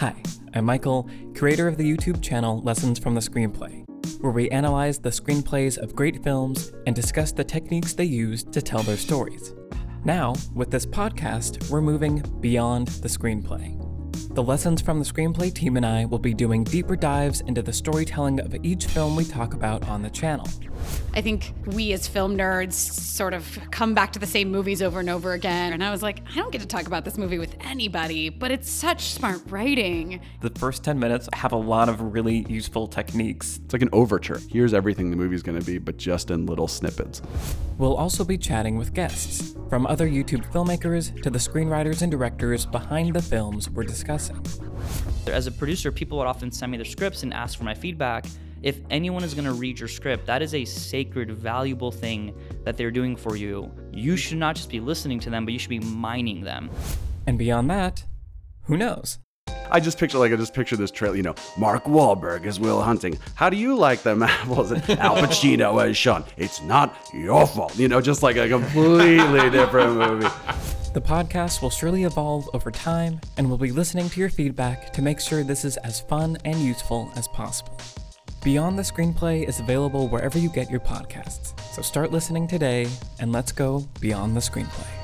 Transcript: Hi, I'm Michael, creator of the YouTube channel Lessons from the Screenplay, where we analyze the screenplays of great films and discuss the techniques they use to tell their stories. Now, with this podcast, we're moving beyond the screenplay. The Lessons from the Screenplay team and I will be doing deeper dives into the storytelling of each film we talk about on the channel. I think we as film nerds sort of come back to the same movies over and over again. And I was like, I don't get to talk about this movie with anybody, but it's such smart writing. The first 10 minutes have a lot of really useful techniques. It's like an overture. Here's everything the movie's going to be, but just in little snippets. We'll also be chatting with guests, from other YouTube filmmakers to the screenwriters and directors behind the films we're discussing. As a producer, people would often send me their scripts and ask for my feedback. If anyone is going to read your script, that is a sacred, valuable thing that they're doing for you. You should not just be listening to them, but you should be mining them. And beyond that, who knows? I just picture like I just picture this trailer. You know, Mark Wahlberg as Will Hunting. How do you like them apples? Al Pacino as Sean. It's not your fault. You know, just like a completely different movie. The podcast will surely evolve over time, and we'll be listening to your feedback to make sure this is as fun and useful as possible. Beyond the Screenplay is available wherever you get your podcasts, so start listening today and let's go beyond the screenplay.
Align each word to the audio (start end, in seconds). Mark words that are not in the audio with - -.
Hi, 0.00 0.14
I'm 0.54 0.64
Michael, 0.64 1.10
creator 1.34 1.68
of 1.68 1.76
the 1.76 1.84
YouTube 1.84 2.22
channel 2.22 2.62
Lessons 2.62 2.98
from 2.98 3.14
the 3.14 3.20
Screenplay, 3.20 3.84
where 4.22 4.32
we 4.32 4.48
analyze 4.48 4.98
the 4.98 5.10
screenplays 5.10 5.76
of 5.76 5.94
great 5.94 6.24
films 6.24 6.72
and 6.86 6.96
discuss 6.96 7.32
the 7.32 7.44
techniques 7.44 7.92
they 7.92 8.04
use 8.04 8.42
to 8.44 8.62
tell 8.62 8.82
their 8.82 8.96
stories. 8.96 9.52
Now, 10.06 10.36
with 10.54 10.70
this 10.70 10.86
podcast, 10.86 11.68
we're 11.68 11.82
moving 11.82 12.24
beyond 12.40 12.88
the 12.88 13.08
screenplay. 13.08 13.79
The 14.32 14.44
Lessons 14.44 14.80
from 14.80 15.00
the 15.00 15.04
Screenplay 15.04 15.52
team 15.52 15.76
and 15.76 15.84
I 15.84 16.04
will 16.04 16.20
be 16.20 16.32
doing 16.32 16.62
deeper 16.62 16.94
dives 16.94 17.40
into 17.40 17.62
the 17.62 17.72
storytelling 17.72 18.38
of 18.38 18.54
each 18.64 18.86
film 18.86 19.16
we 19.16 19.24
talk 19.24 19.54
about 19.54 19.88
on 19.88 20.02
the 20.02 20.08
channel. 20.08 20.46
I 21.14 21.20
think 21.20 21.52
we 21.66 21.92
as 21.92 22.06
film 22.06 22.38
nerds 22.38 22.74
sort 22.74 23.34
of 23.34 23.58
come 23.72 23.92
back 23.92 24.12
to 24.12 24.20
the 24.20 24.28
same 24.28 24.48
movies 24.52 24.82
over 24.82 25.00
and 25.00 25.10
over 25.10 25.32
again. 25.32 25.72
And 25.72 25.82
I 25.82 25.90
was 25.90 26.00
like, 26.00 26.22
I 26.30 26.36
don't 26.36 26.52
get 26.52 26.60
to 26.60 26.66
talk 26.68 26.86
about 26.86 27.04
this 27.04 27.18
movie 27.18 27.40
with 27.40 27.56
anybody, 27.58 28.28
but 28.28 28.52
it's 28.52 28.70
such 28.70 29.06
smart 29.06 29.42
writing. 29.48 30.20
The 30.42 30.50
first 30.50 30.84
10 30.84 30.96
minutes 30.96 31.28
have 31.32 31.50
a 31.50 31.56
lot 31.56 31.88
of 31.88 32.00
really 32.00 32.46
useful 32.48 32.86
techniques. 32.86 33.58
It's 33.64 33.72
like 33.72 33.82
an 33.82 33.90
overture. 33.92 34.40
Here's 34.48 34.72
everything 34.72 35.10
the 35.10 35.16
movie's 35.16 35.42
going 35.42 35.58
to 35.58 35.66
be, 35.66 35.78
but 35.78 35.96
just 35.96 36.30
in 36.30 36.46
little 36.46 36.68
snippets. 36.68 37.20
We'll 37.80 37.96
also 37.96 38.24
be 38.24 38.36
chatting 38.36 38.76
with 38.76 38.92
guests, 38.92 39.56
from 39.70 39.86
other 39.86 40.06
YouTube 40.06 40.44
filmmakers 40.52 41.22
to 41.22 41.30
the 41.30 41.38
screenwriters 41.38 42.02
and 42.02 42.10
directors 42.10 42.66
behind 42.66 43.14
the 43.14 43.22
films 43.22 43.70
we're 43.70 43.84
discussing. 43.84 44.38
As 45.26 45.46
a 45.46 45.50
producer, 45.50 45.90
people 45.90 46.18
would 46.18 46.26
often 46.26 46.52
send 46.52 46.72
me 46.72 46.76
their 46.76 46.84
scripts 46.84 47.22
and 47.22 47.32
ask 47.32 47.56
for 47.56 47.64
my 47.64 47.72
feedback. 47.72 48.26
If 48.60 48.80
anyone 48.90 49.24
is 49.24 49.32
going 49.32 49.46
to 49.46 49.54
read 49.54 49.78
your 49.78 49.88
script, 49.88 50.26
that 50.26 50.42
is 50.42 50.54
a 50.54 50.62
sacred, 50.66 51.30
valuable 51.30 51.90
thing 51.90 52.34
that 52.64 52.76
they're 52.76 52.90
doing 52.90 53.16
for 53.16 53.34
you. 53.34 53.72
You 53.94 54.14
should 54.14 54.36
not 54.36 54.56
just 54.56 54.68
be 54.68 54.78
listening 54.78 55.18
to 55.20 55.30
them, 55.30 55.46
but 55.46 55.54
you 55.54 55.58
should 55.58 55.70
be 55.70 55.80
mining 55.80 56.42
them. 56.42 56.68
And 57.26 57.38
beyond 57.38 57.70
that, 57.70 58.04
who 58.64 58.76
knows? 58.76 59.18
I 59.70 59.80
just 59.80 59.98
picture 59.98 60.18
like 60.18 60.32
I 60.32 60.36
just 60.36 60.54
picture 60.54 60.76
this 60.76 60.90
trailer. 60.90 61.16
You 61.16 61.22
know, 61.22 61.34
Mark 61.56 61.84
Wahlberg 61.84 62.46
as 62.46 62.58
Will 62.58 62.82
Hunting. 62.82 63.18
How 63.34 63.48
do 63.50 63.56
you 63.56 63.76
like 63.76 64.02
them 64.02 64.22
apples? 64.24 64.72
Al 64.72 65.16
Pacino 65.16 65.84
as 65.88 65.96
Sean. 65.96 66.24
It's 66.36 66.60
not 66.62 66.96
your 67.12 67.46
fault. 67.46 67.76
You 67.78 67.88
know, 67.88 68.00
just 68.00 68.22
like 68.22 68.36
a 68.36 68.48
completely 68.48 69.50
different 69.50 69.96
movie. 69.96 70.28
The 70.92 71.00
podcast 71.00 71.62
will 71.62 71.70
surely 71.70 72.02
evolve 72.02 72.50
over 72.52 72.70
time, 72.72 73.20
and 73.36 73.48
we'll 73.48 73.58
be 73.58 73.70
listening 73.70 74.10
to 74.10 74.18
your 74.18 74.28
feedback 74.28 74.92
to 74.94 75.02
make 75.02 75.20
sure 75.20 75.44
this 75.44 75.64
is 75.64 75.76
as 75.78 76.00
fun 76.00 76.36
and 76.44 76.56
useful 76.58 77.12
as 77.14 77.28
possible. 77.28 77.78
Beyond 78.42 78.76
the 78.76 78.82
Screenplay 78.82 79.48
is 79.48 79.60
available 79.60 80.08
wherever 80.08 80.38
you 80.38 80.48
get 80.48 80.68
your 80.68 80.80
podcasts, 80.80 81.58
so 81.72 81.82
start 81.82 82.10
listening 82.10 82.48
today 82.48 82.88
and 83.20 83.30
let's 83.30 83.52
go 83.52 83.86
beyond 84.00 84.34
the 84.34 84.40
screenplay. 84.40 84.99